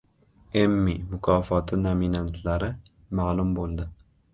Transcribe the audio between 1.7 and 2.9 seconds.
nominantlari